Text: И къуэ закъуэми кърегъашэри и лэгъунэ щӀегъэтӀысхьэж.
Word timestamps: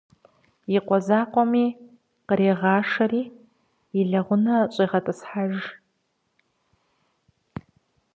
И 0.77 0.79
къуэ 0.87 0.97
закъуэми 1.05 1.65
кърегъашэри 2.27 3.23
и 3.99 4.01
лэгъунэ 4.09 4.55
щӀегъэтӀысхьэж. 4.73 5.55